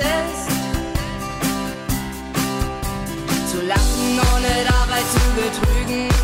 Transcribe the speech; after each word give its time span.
ist. 0.00 0.48
Zu 3.50 3.58
lachen, 3.66 4.20
ohne 4.34 4.64
dabei 4.66 5.02
zu 5.12 5.20
betrügen. 5.36 6.17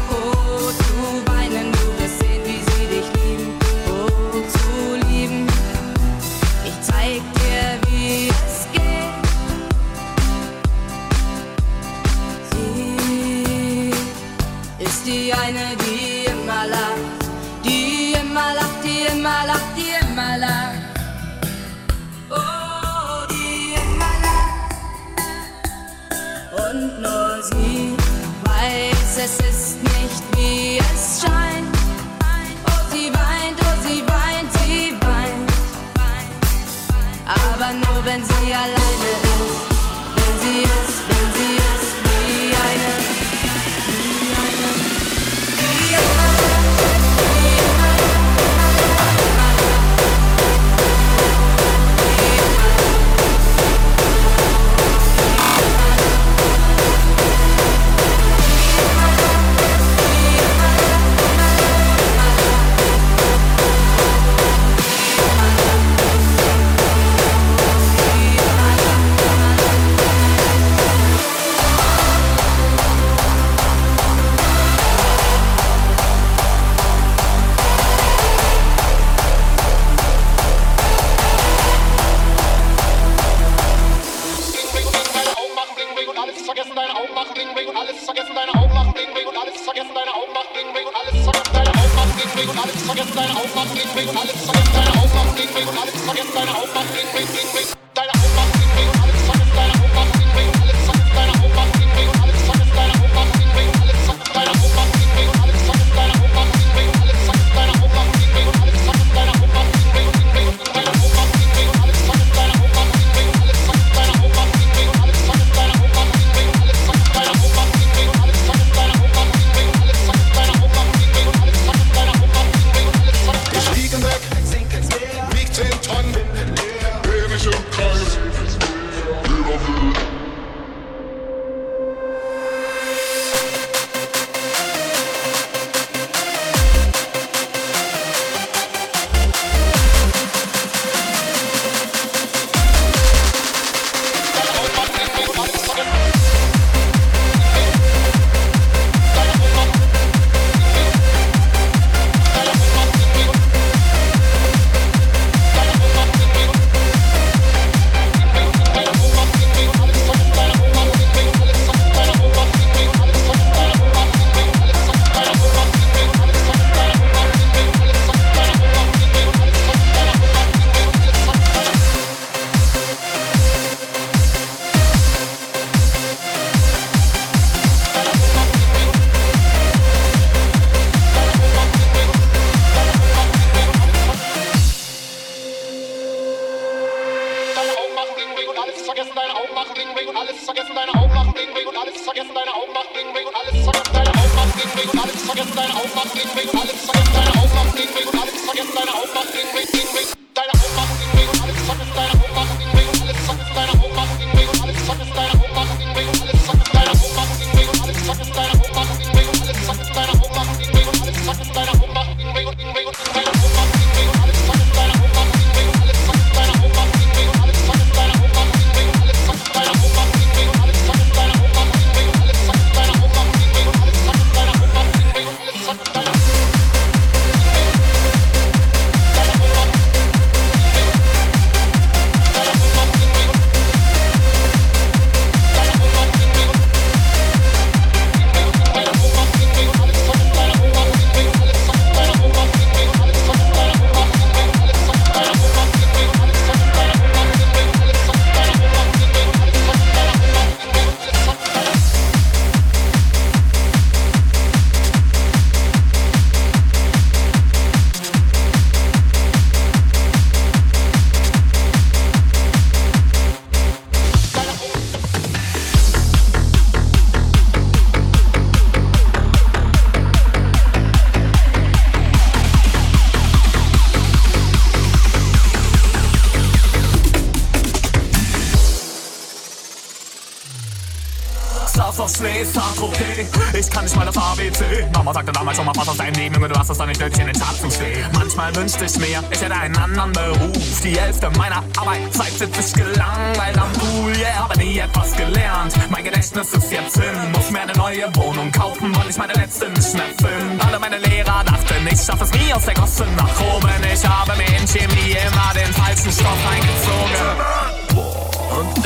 wünscht 288.55 288.80
ich 288.82 288.98
mir, 288.98 289.22
ich 289.30 289.40
hätte 289.40 289.55
einen 289.55 289.76
anderen 289.76 290.12
Beruf. 290.12 290.80
Die 290.82 290.98
Hälfte 290.98 291.30
meiner 291.36 291.62
Arbeitszeit 291.76 292.32
sitze 292.32 292.61
ich 292.61 292.72
gelangweilt 292.74 293.59
am 293.59 293.72
Pool, 293.72 294.16
yeah, 294.16 294.34
habe 294.40 294.59
nie 294.59 294.78
etwas 294.78 295.16
gelernt. 295.16 295.74
Mein 295.90 296.05
Gedächtnis 296.05 296.52
ist 296.52 296.70
jetzt 296.70 296.96
hin, 296.96 297.32
muss 297.32 297.50
mir 297.50 297.62
eine 297.62 297.72
neue 297.72 298.14
Wohnung 298.16 298.50
kaufen, 298.52 298.94
weil 298.96 299.09
ich 299.09 299.16
meine 299.16 299.32
letzten 299.34 299.72
nicht 299.72 299.88
finde. 299.92 300.64
Alle 300.66 300.78
meine 300.78 300.98
Lehrer 300.98 301.44
dachten, 301.44 301.86
ich 301.90 302.00
schaffe 302.00 302.24
es 302.24 302.32
nie 302.32 302.52
aus 302.52 302.64
der 302.64 302.74
Gosse 302.74 303.07
nach 303.16 303.40
oben. 303.55 303.64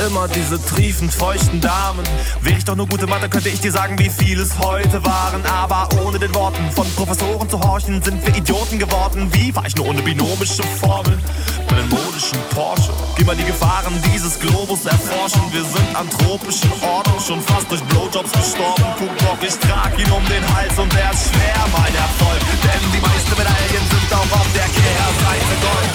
Immer 0.09 0.27
diese 0.27 0.59
triefend 0.63 1.13
feuchten 1.13 1.61
Damen. 1.61 2.03
Wäre 2.41 2.57
ich 2.57 2.65
doch 2.65 2.75
nur 2.75 2.87
gute 2.87 3.05
Mathe, 3.05 3.29
könnte 3.29 3.49
ich 3.49 3.61
dir 3.61 3.71
sagen, 3.71 3.97
wie 3.99 4.09
viel 4.09 4.39
es 4.39 4.57
heute 4.57 5.03
waren. 5.05 5.45
Aber 5.45 5.87
ohne 6.03 6.17
den 6.17 6.33
Worten 6.33 6.71
von 6.71 6.87
Professoren 6.95 7.47
zu 7.47 7.59
horchen, 7.59 8.01
sind 8.01 8.25
wir 8.25 8.35
Idioten 8.35 8.79
geworden. 8.79 9.29
Wie 9.33 9.55
war 9.55 9.65
ich 9.67 9.75
nur 9.75 9.87
ohne 9.87 10.01
binomische 10.01 10.63
Formeln? 10.81 11.21
Meinen 11.69 11.89
modischen 11.89 12.39
Porsche. 12.49 12.91
Geh 13.17 13.23
mal 13.23 13.35
die 13.35 13.43
Gefahren 13.43 13.93
dieses 14.11 14.39
Globus 14.39 14.85
erforschen. 14.85 15.41
Wir 15.51 15.63
sind 15.63 15.95
an 15.95 16.09
tropischen 16.09 16.71
Orten, 16.81 17.19
schon 17.21 17.41
fast 17.41 17.69
durch 17.69 17.81
Blowjobs 17.83 18.31
gestorben. 18.31 18.83
Guck 18.97 19.43
ich 19.43 19.55
trag 19.59 19.93
ihn 19.99 20.11
um 20.11 20.25
den 20.25 20.43
Hals 20.55 20.77
und 20.79 20.91
er 20.95 21.11
ist 21.11 21.29
schwer, 21.29 21.61
mein 21.71 21.93
Erfolg. 21.93 22.41
Denn 22.63 22.81
die 22.93 23.01
meisten 23.01 23.37
Medaillen 23.37 23.85
sind 23.93 24.09
auch 24.13 24.39
auf 24.39 24.47
der 24.53 24.69
Kehrseite 24.73 25.55
Gold. 25.61 25.93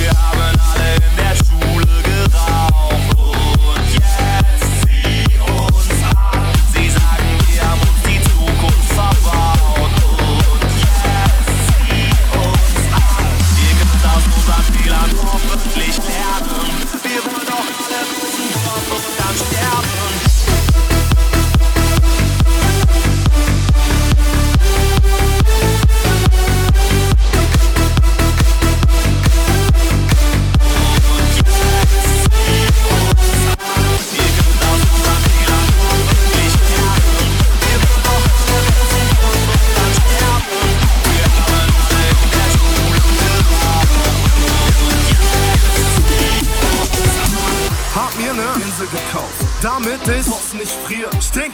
Wir 0.00 0.10
haben 0.10 0.60
alle 0.72 0.94
in 0.96 1.16
der 1.16 1.36
Schule 1.36 2.02
geraucht 2.02 2.69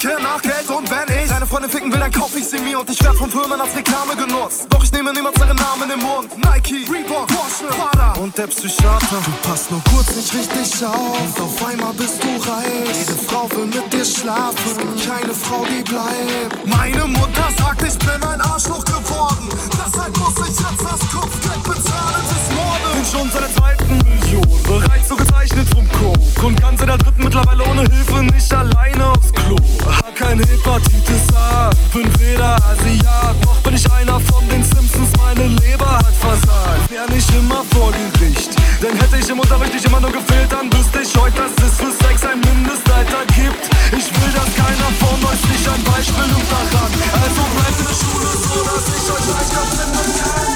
Stinke 0.07 0.23
nach 0.23 0.41
Geld 0.41 0.69
und 0.71 0.89
wenn 0.89 1.25
ich 1.25 1.29
deine 1.29 1.47
Freundin 1.47 1.71
ficken 1.71 1.93
will, 1.93 1.99
dann 1.99 2.13
kauf 2.13 2.31
ich 2.37 2.47
sie 2.47 2.59
mir 2.59 2.79
und 2.79 2.89
ich 2.89 3.03
werd 3.03 3.17
von 3.17 3.29
Firmen 3.29 3.61
als 3.61 3.75
Reklame 3.75 4.15
genutzt. 4.15 4.67
Doch 4.71 4.83
ich 4.83 4.93
nehme 4.93 5.13
niemals 5.13 5.37
ihren 5.37 5.57
Namen 5.57 5.91
im 5.91 6.01
Mund. 6.01 6.31
Nike, 6.39 6.87
Reebok, 6.89 7.27
Porsche, 7.27 7.67
Prada 7.71 8.13
und 8.21 8.37
der 8.39 8.47
Psychiater. 8.47 9.19
Du 9.25 9.49
passt 9.49 9.71
nur 9.71 9.83
kurz 9.91 10.15
nicht 10.15 10.33
richtig 10.33 10.85
auf 10.85 11.19
und 11.21 11.41
auf 11.41 11.67
einmal 11.67 11.93
bist 11.95 12.23
du 12.23 12.29
reich. 12.29 12.99
Jede 13.01 13.19
Frau 13.27 13.51
will 13.51 13.67
mit 13.67 13.93
dir 13.93 14.05
schlafen, 14.05 14.87
keine 15.07 15.35
Frau, 15.35 15.65
die 15.65 15.83
bleibt. 15.83 16.67
Meine 16.67 17.07
Mutter 17.07 17.49
sagt, 17.59 17.83
ich 17.83 17.99
bin 17.99 18.23
ein 18.23 18.41
Arschloch 18.41 18.85
geworden. 18.85 19.49
Deshalb 19.73 20.17
muss 20.19 20.39
ich 20.49 20.55
jetzt 20.55 20.85
das 20.87 21.03
Kopfgeld 21.11 21.63
bezahlen 21.65 22.25
des 22.31 22.45
Mordes. 22.55 22.93
Bin 22.95 23.07
schon 23.11 23.31
seit 23.33 23.43
der 23.43 23.55
zweiten 23.57 23.99
Million 24.07 24.63
bereits 24.63 25.09
so 25.09 25.17
gezeichnet 25.47 25.69
vom 25.75 25.89
Coke 25.89 26.47
und 26.47 26.61
ganz 26.61 26.81
in 26.81 26.87
der 26.87 26.99
dritten 26.99 27.25
mittlerweile 27.25 27.63
ohne 27.65 27.83
Hilfe 27.83 28.23
nicht 28.25 28.53
alleine 28.53 29.07
aufs 29.11 29.33
Klo. 29.33 29.57
Hab 29.87 30.15
keine 30.15 30.43
Hepatitis 30.43 31.35
A, 31.35 31.71
bin 31.93 32.09
weder 32.21 32.57
Asiat, 32.57 33.37
noch 33.45 33.59
bin 33.63 33.75
ich 33.75 33.93
einer 33.93 34.19
von 34.21 34.49
den 34.49 34.63
Simpsons, 34.63 35.11
meine 35.19 35.47
Leber 35.47 35.99
hat 35.99 36.15
versagt. 36.21 36.91
Wär 36.91 37.07
nicht 37.15 37.31
immer 37.35 37.63
vor 37.73 37.93
Gericht, 37.93 38.51
denn 38.83 38.97
hätte 38.99 39.17
ich 39.19 39.29
im 39.29 39.39
Unterricht 39.39 39.75
nicht 39.75 39.85
immer 39.85 40.01
nur 40.01 40.13
gefehlt, 40.13 40.51
dann 40.51 40.73
wüsste 40.73 41.01
ich 41.03 41.17
heute, 41.21 41.37
dass 41.37 41.53
es 41.67 41.77
für 41.79 41.93
Sex 42.05 42.25
ein 42.25 42.41
Mindestalter 42.41 43.23
gibt. 43.35 43.71
Ich 43.93 44.07
will, 44.11 44.33
dass 44.35 44.51
keiner 44.57 44.91
von 44.99 45.19
euch 45.31 45.41
sich 45.47 45.69
ein 45.69 45.83
Beispiel 45.85 46.27
nimmt 46.27 46.51
daran. 46.51 46.91
Also 47.23 47.43
bleibt 47.55 47.79
in 47.79 47.87
der 47.87 47.95
Schule 47.95 48.33
so, 48.35 48.57
dass 48.67 48.87
ich 48.91 49.07
euch 49.15 49.27
leichter 49.31 49.65
finden 49.71 50.11
kann. 50.19 50.47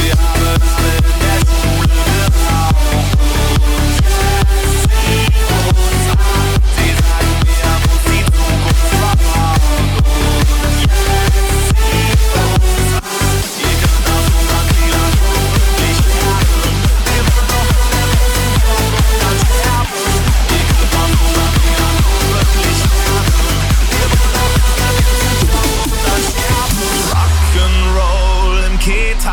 Wir 0.00 0.12
haben 0.12 0.42
alle 0.46 1.75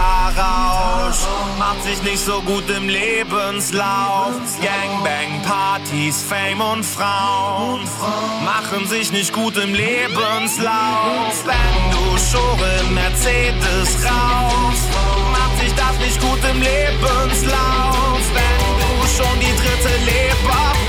Keta-Rausch 0.04 1.28
macht 1.58 1.84
sich 1.84 2.01
nicht 2.04 2.20
so 2.20 2.41
gut 2.41 2.70
im 2.70 2.89
Lebenslauf. 2.89 4.34
Gangbang, 4.62 5.41
Partys, 5.43 6.24
Fame 6.24 6.62
und 6.62 6.86
Frauen 6.86 7.82
machen 8.43 8.88
sich 8.88 9.12
nicht 9.12 9.34
gut 9.34 9.56
im 9.58 9.74
Lebenslauf. 9.74 11.45
Wenn 11.45 11.91
du 11.91 12.18
Schore 12.18 12.84
Mercedes 12.93 14.04
raus, 14.04 14.80
macht 15.32 15.60
sich 15.62 15.74
das 15.76 15.97
nicht 15.99 16.20
gut 16.22 16.39
im 16.51 16.62
Lebenslauf. 16.62 18.20
Wenn 18.34 18.64
du 18.80 19.08
schon 19.08 19.39
die 19.39 19.56
dritte 19.56 19.95
Leber 20.06 20.83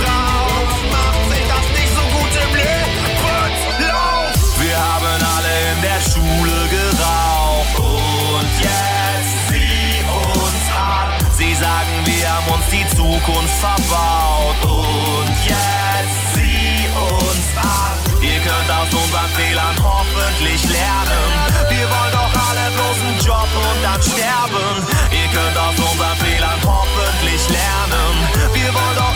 die 12.75 12.97
Zukunft 12.97 13.55
verbaut 13.61 14.61
und 14.65 15.35
jetzt 15.47 16.21
sieh 16.35 16.89
uns 16.99 17.47
an. 17.57 17.95
Ihr 18.21 18.41
könnt 18.41 18.71
aus 18.71 18.91
unseren 18.91 19.31
Fehlern 19.37 19.77
hoffentlich 19.83 20.63
lernen. 20.65 21.31
Wir 21.71 21.87
wollen 21.93 22.13
doch 22.13 22.33
alle 22.49 22.67
bloß 22.75 22.99
einen 23.07 23.21
Job 23.21 23.51
und 23.55 23.79
dann 23.83 24.03
sterben. 24.03 24.75
Ihr 25.11 25.29
könnt 25.35 25.57
aus 25.57 25.77
unseren 25.79 26.17
Fehlern 26.19 26.61
hoffentlich 26.65 27.43
lernen. 27.49 28.15
Wir 28.53 28.71
wollen 28.75 28.97
doch 28.97 29.14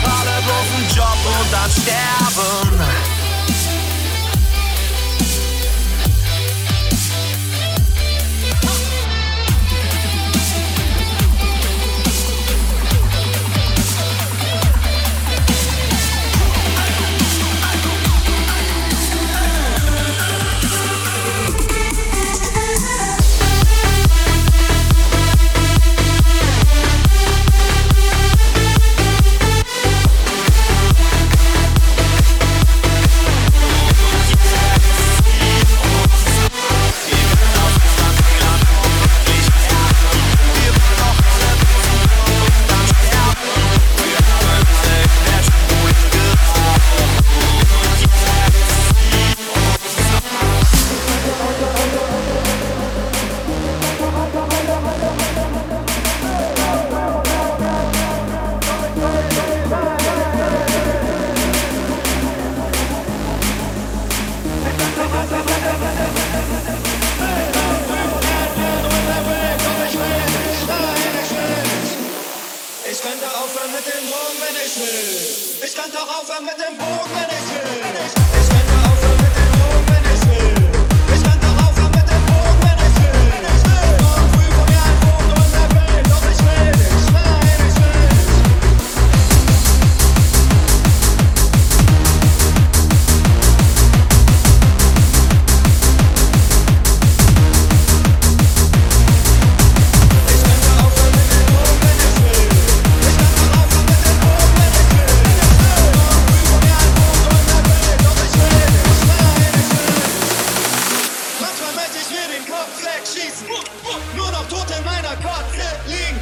Kotze 115.23 115.67
liegen. 115.87 116.19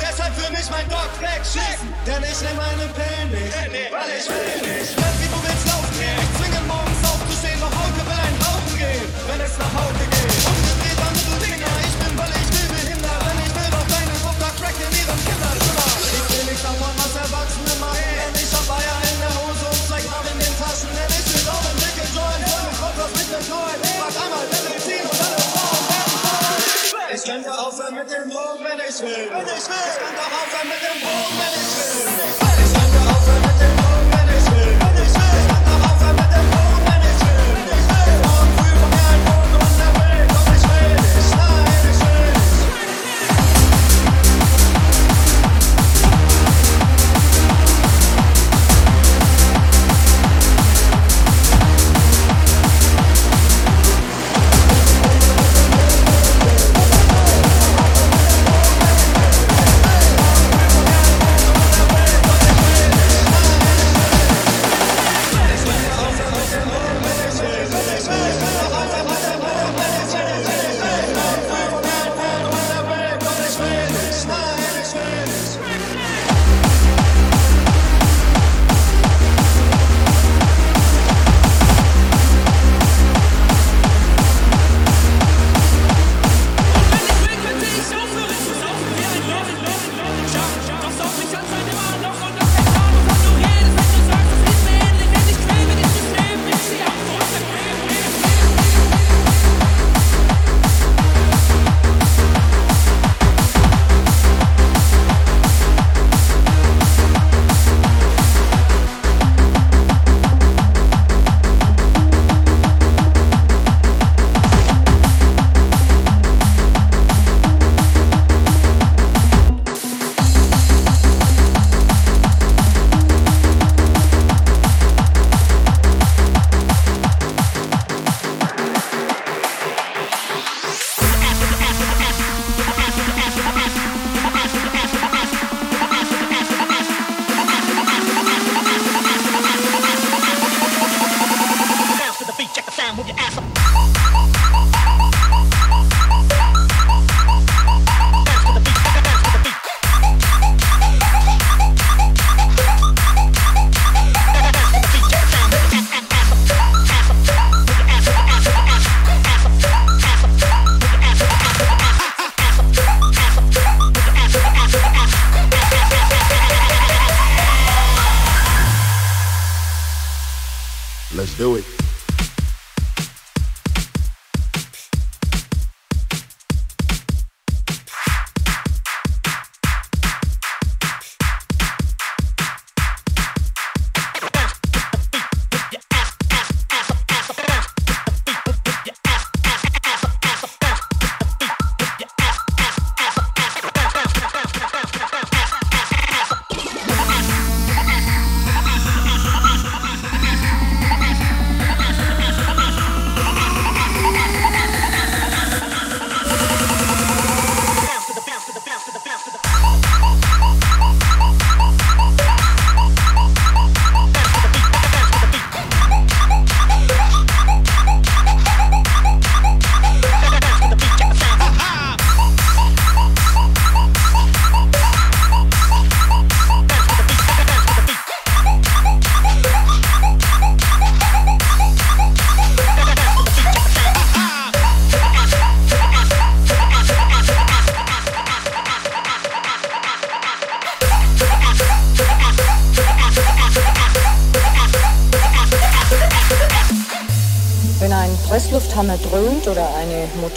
Deshalb 0.00 0.34
für 0.34 0.50
mich 0.52 0.68
mein 0.70 0.88
Dog 0.88 1.10
wegschießen. 1.20 1.88
Denn 2.06 2.22
ich 2.22 2.40
nehm 2.42 2.56
meine 2.56 2.86
Pillen 2.92 3.30
nicht, 3.30 3.92
weil 3.92 4.10
ich 4.18 4.28
will 4.28 4.56
nicht. 4.60 4.92
Wenn 4.96 5.14
wie 5.20 5.28
du 5.28 5.38
willst 5.42 5.66
laufen. 5.66 5.92
Ich 6.22 6.30
zwinge 6.38 6.60
morgens 6.66 7.00
aufzustehen, 7.08 7.60
doch 7.60 7.72
heute 7.72 8.02
will 8.06 8.20
ein 8.20 8.36
Rauchen 8.44 8.78
gehen. 8.78 9.06
Wenn 9.28 9.40
es 9.40 9.58
nach 9.58 9.72
Hause 9.72 9.98
geht. 9.98 10.11
Ich 27.72 27.78
aufhören 27.78 27.94
mit 27.94 28.10
dem 28.10 28.28
Drogen, 28.28 28.64
wenn 28.64 28.78
ich 28.86 29.00
will. 29.00 29.30
Wenn 29.30 29.46
ich 29.46 29.66
will. 29.66 29.88
Ich 29.88 29.98
könnte 29.98 30.20
auch 30.20 30.32
aufhören 30.42 30.68
mit 30.68 30.82
dem 30.84 31.00
Drogen, 31.00 31.36
wenn 31.40 31.54
ich 31.56 31.72
will. 31.72 32.04
Ich 32.20 32.72
könnte 32.74 33.00
aufhören 33.08 33.40
mit 33.40 33.48
dem 33.48 33.48
Drogen, 33.48 33.51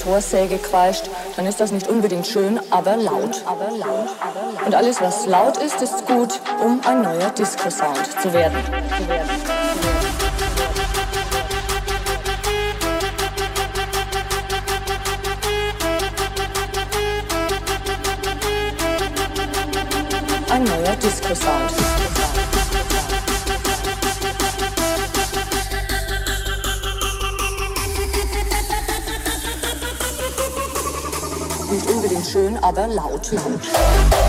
Motorsäge 0.05 0.57
kreischt, 0.57 1.09
dann 1.35 1.45
ist 1.45 1.59
das 1.59 1.71
nicht 1.71 1.87
unbedingt 1.87 2.27
schön, 2.27 2.59
aber 2.69 2.95
laut. 2.95 3.43
Und 4.65 4.75
alles, 4.75 5.01
was 5.01 5.25
laut 5.25 5.57
ist, 5.57 5.81
ist 5.81 6.05
gut, 6.05 6.39
um 6.63 6.79
ein 6.85 7.01
neuer 7.01 7.29
Disco-Sound 7.31 8.21
zu 8.21 8.31
werden. 8.31 8.57
Zu 8.97 9.09
werden. 9.09 9.54
Unbedingt 33.45 33.65
schön, 33.65 33.79
aber 33.83 34.24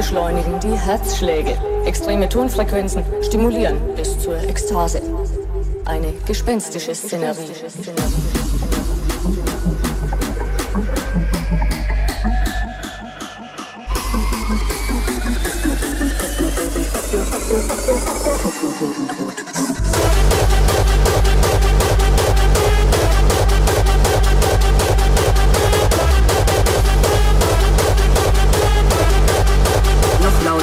beschleunigen 0.00 0.58
die 0.60 0.78
Herzschläge. 0.78 1.58
Extreme 1.84 2.26
Tonfrequenzen 2.26 3.04
stimulieren 3.20 3.76
bis 3.96 4.18
zur 4.18 4.34
Ekstase. 4.48 5.02
Eine 5.84 6.14
gespenstische 6.26 6.94
Szenerie. 6.94 7.50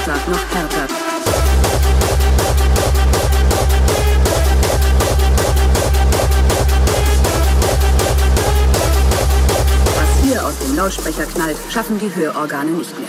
Lauter, 0.08 0.22
noch 0.30 0.56
härter. 0.56 0.88
Was 9.96 10.24
hier 10.24 10.46
aus 10.46 10.58
dem 10.60 10.76
Lautsprecher 10.78 11.26
knallt, 11.26 11.58
schaffen 11.70 12.00
die 12.00 12.16
Hörorgane 12.16 12.72
nicht 12.72 12.98
mehr. 12.98 13.07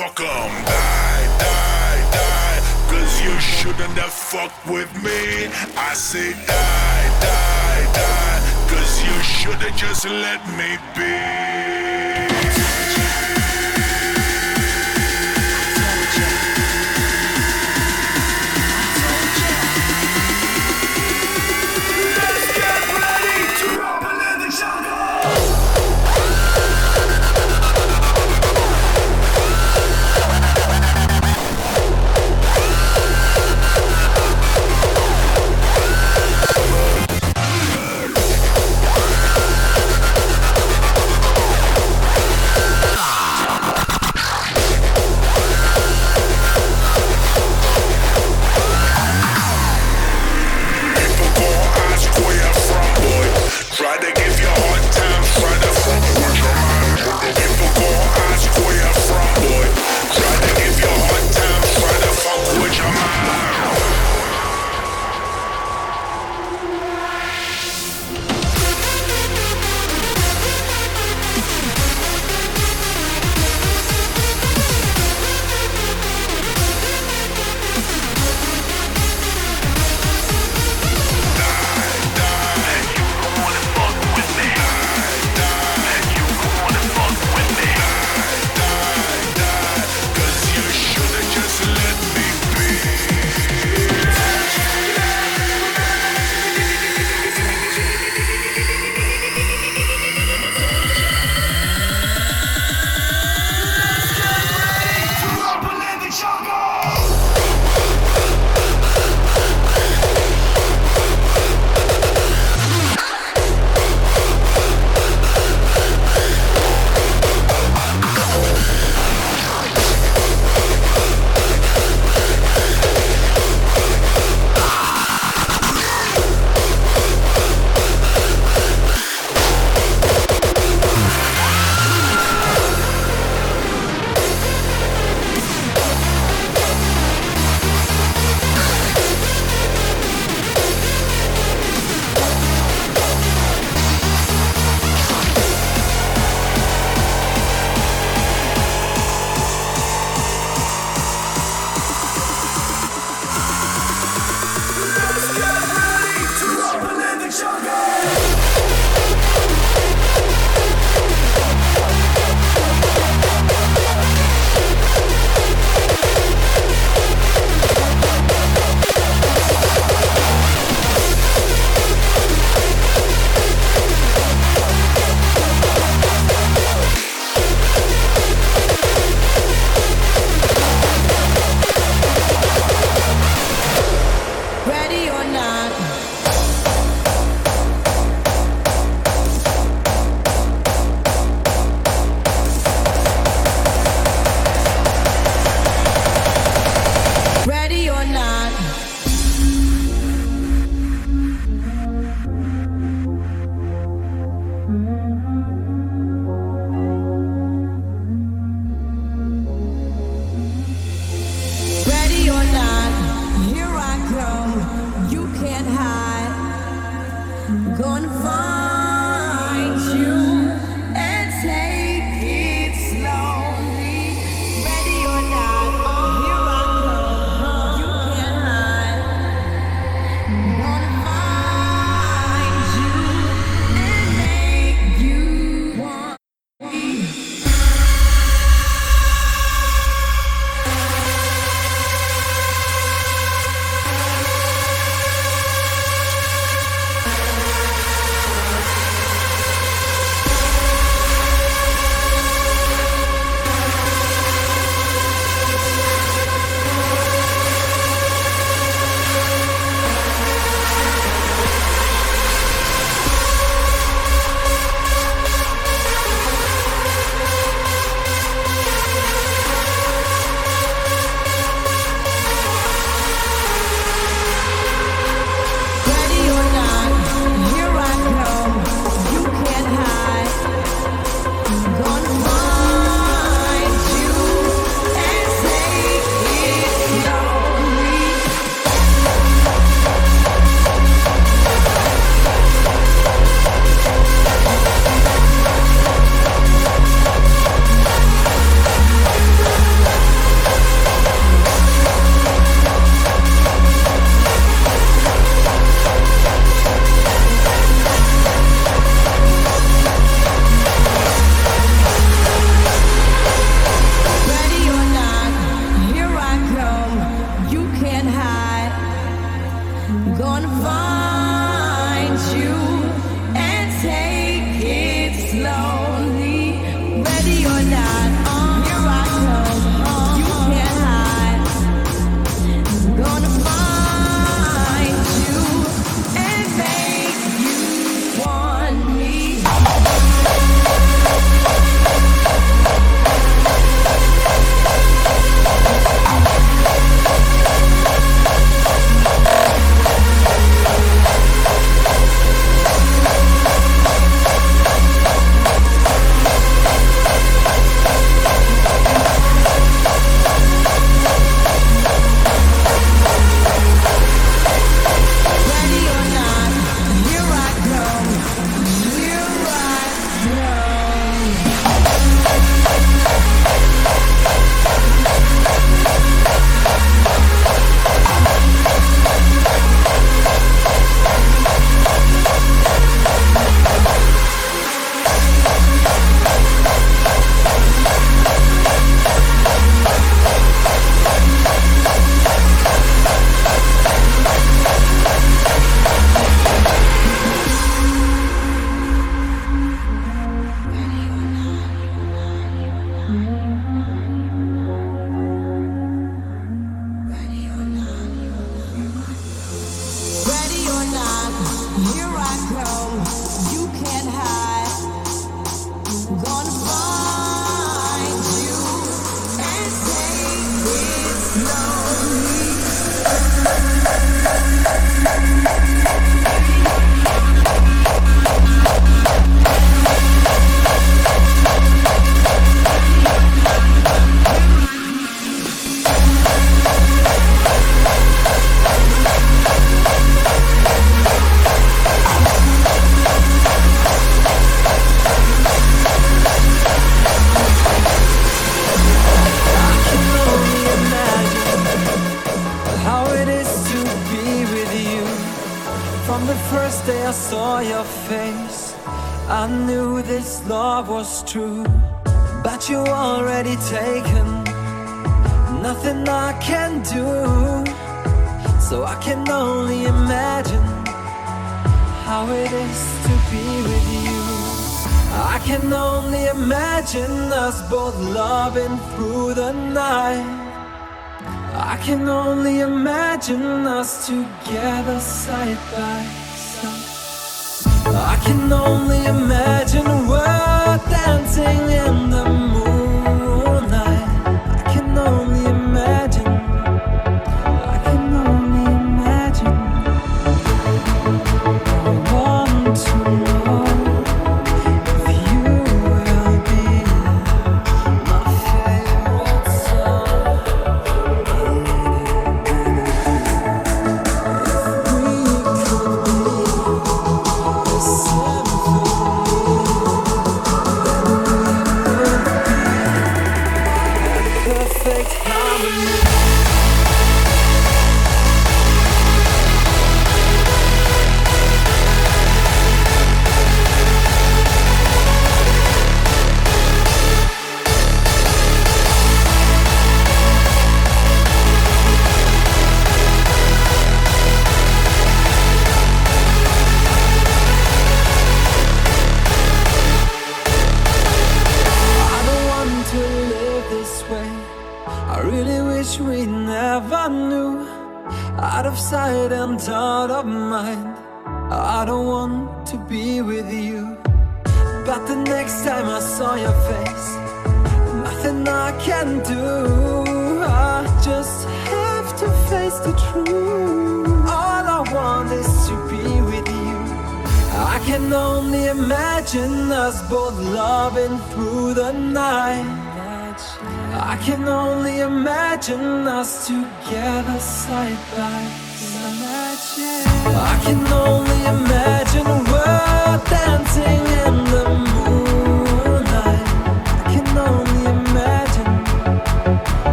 Fuck 0.00 0.20
'em. 0.20 0.50
Die, 0.64 1.26
die, 1.44 2.00
die. 2.16 2.60
Cause 2.90 3.22
you 3.22 3.38
shouldn't 3.40 3.96
have 3.98 4.12
fucked 4.12 4.66
with 4.66 4.90
me. 5.02 5.48
I 5.76 5.92
say 5.94 6.32
die, 6.46 7.06
die, 7.26 7.84
die. 7.92 8.40
Cause 8.70 8.94
you 9.06 9.16
should've 9.22 9.76
just 9.76 10.04
let 10.06 10.40
me 10.58 10.70
be. 10.96 11.09
Try 57.20 57.32
to 57.32 57.40
give 60.56 60.80
your 60.80 60.88
hard 60.88 61.32
time, 61.32 61.62
try 61.76 61.94
to 62.00 62.12
fuck 62.16 62.62
with 62.62 62.76
your 62.78 62.86
mind. 62.86 63.69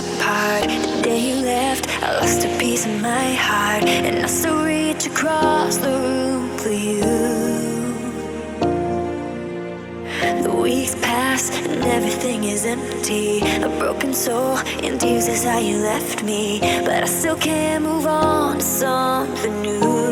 apart. 0.00 0.68
The 0.68 1.02
day 1.02 1.20
you 1.30 1.36
left, 1.44 1.88
I 2.02 2.18
lost 2.20 2.44
a 2.44 2.58
piece 2.58 2.86
of 2.86 3.00
my 3.00 3.32
heart, 3.34 3.84
and 3.84 4.24
I 4.24 4.26
still 4.26 4.64
reach 4.64 5.06
across 5.06 5.76
the 5.76 5.90
room 5.90 6.58
for 6.58 6.70
you. 6.70 7.00
The 10.42 10.52
weeks 10.52 10.94
pass, 10.96 11.50
and 11.50 11.82
everything 11.84 12.44
is 12.44 12.64
empty. 12.64 13.40
A 13.62 13.68
broken 13.78 14.12
soul 14.14 14.58
in 14.82 14.98
tears 14.98 15.28
is 15.28 15.44
how 15.44 15.58
you 15.58 15.78
left 15.78 16.22
me, 16.22 16.58
but 16.84 17.02
I 17.02 17.06
still 17.06 17.36
can't 17.36 17.84
move 17.84 18.06
on 18.06 18.58
to 18.58 18.64
something 18.64 19.62
new. 19.62 20.09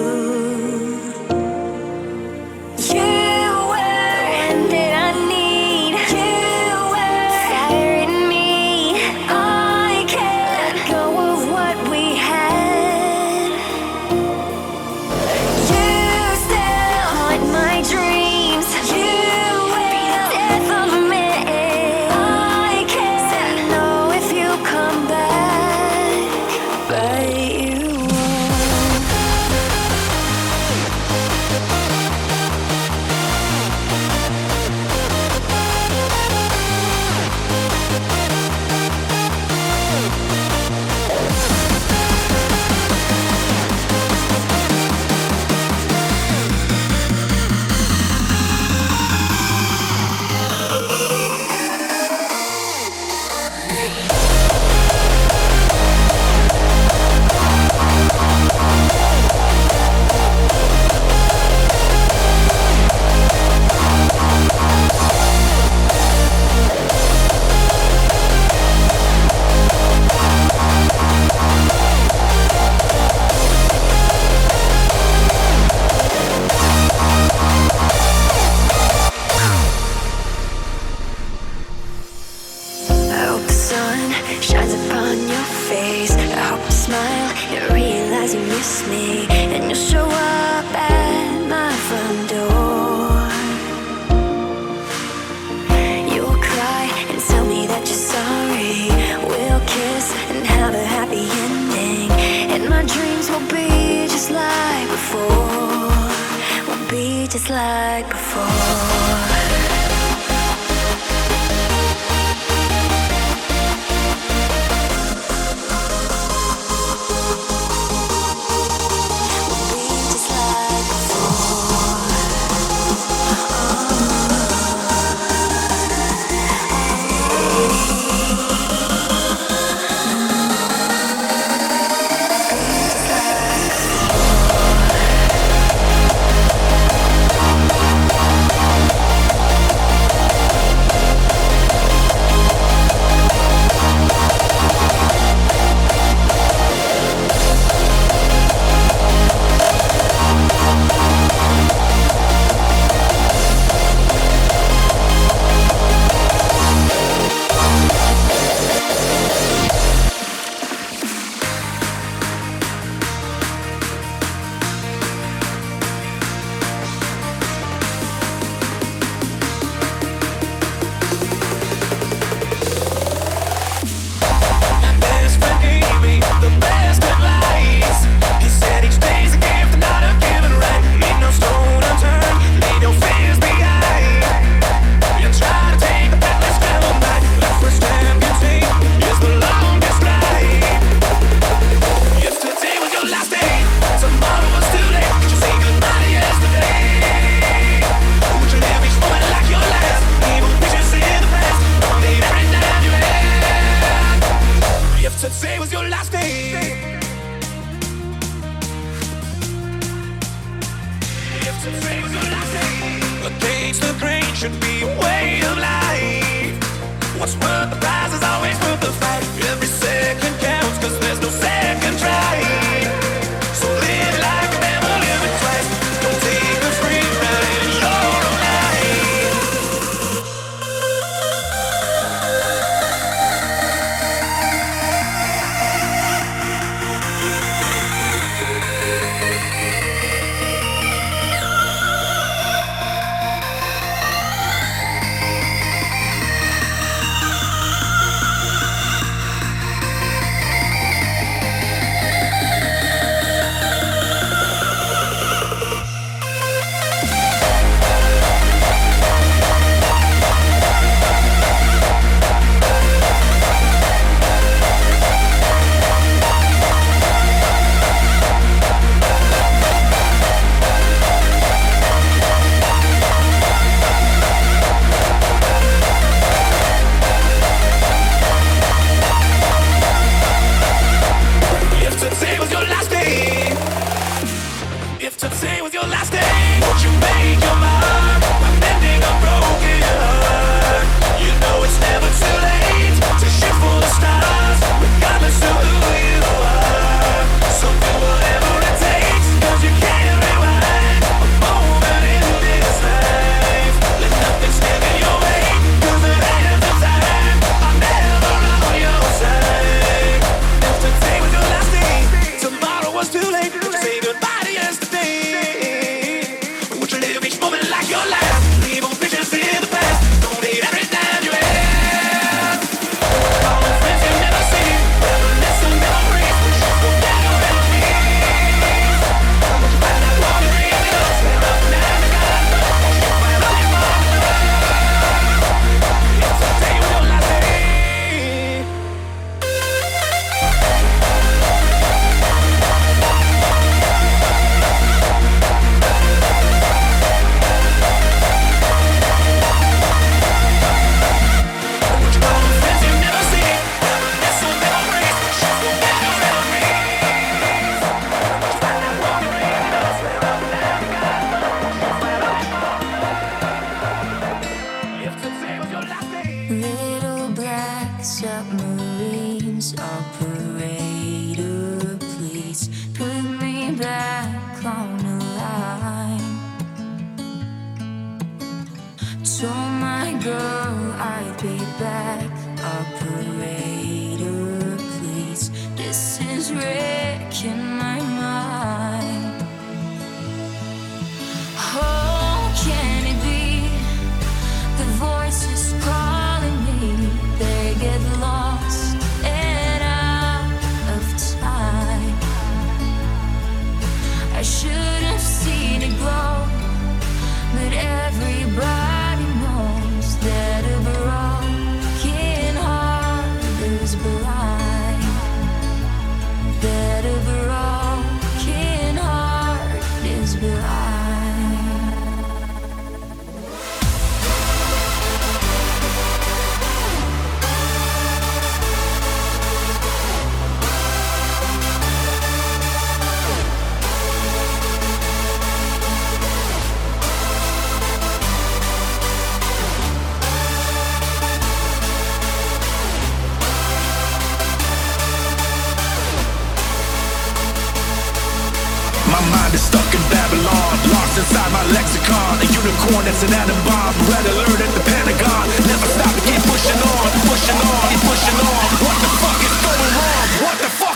mind 449.30 449.52
is 449.54 449.62
stuck 449.62 449.88
in 449.94 450.02
Babylon. 450.08 450.72
Lost 450.92 451.18
inside 451.18 451.50
my 451.52 451.64
lexicon. 451.76 452.40
A 452.40 452.46
unicorn 452.48 453.04
that's 453.04 453.22
an 453.22 453.32
atom 453.32 453.58
bomb. 453.68 453.94
Red 454.08 454.24
alert 454.32 454.60
at 454.60 454.72
the 454.74 454.82
Pentagon. 454.84 455.44
Never 455.68 455.88
stop, 455.88 456.14
keep 456.24 456.42
pushing 456.48 456.80
on, 456.80 457.08
pushing 457.28 457.58
on, 457.58 457.82
keep 457.88 458.00
pushing 458.04 458.38
on. 458.38 458.66
What 458.84 458.96
the 459.02 459.10
fuck 459.20 459.40
is 459.44 459.56
going 459.64 459.92
wrong? 459.96 460.28
What 460.44 460.56
the 460.58 460.70
fuck? 460.70 460.87